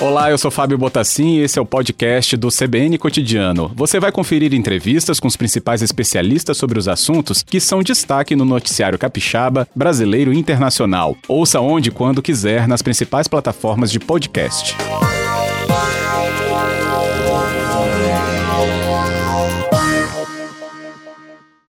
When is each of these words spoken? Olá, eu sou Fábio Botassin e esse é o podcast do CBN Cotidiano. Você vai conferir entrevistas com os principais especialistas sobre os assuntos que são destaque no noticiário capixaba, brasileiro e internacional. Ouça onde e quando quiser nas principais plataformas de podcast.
Olá, 0.00 0.30
eu 0.30 0.38
sou 0.38 0.50
Fábio 0.50 0.78
Botassin 0.78 1.36
e 1.36 1.40
esse 1.40 1.58
é 1.58 1.62
o 1.62 1.66
podcast 1.66 2.36
do 2.36 2.48
CBN 2.48 2.96
Cotidiano. 2.96 3.72
Você 3.74 3.98
vai 3.98 4.12
conferir 4.12 4.54
entrevistas 4.54 5.18
com 5.18 5.26
os 5.26 5.36
principais 5.36 5.82
especialistas 5.82 6.56
sobre 6.56 6.78
os 6.78 6.86
assuntos 6.86 7.42
que 7.42 7.58
são 7.58 7.82
destaque 7.82 8.36
no 8.36 8.44
noticiário 8.44 8.98
capixaba, 8.98 9.66
brasileiro 9.74 10.32
e 10.32 10.38
internacional. 10.38 11.16
Ouça 11.26 11.60
onde 11.60 11.88
e 11.88 11.92
quando 11.92 12.22
quiser 12.22 12.68
nas 12.68 12.82
principais 12.82 13.26
plataformas 13.26 13.90
de 13.90 13.98
podcast. 13.98 14.76